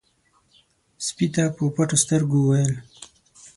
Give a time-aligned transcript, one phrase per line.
[1.05, 1.25] سپي
[1.57, 2.73] په پټو سترګو وويل: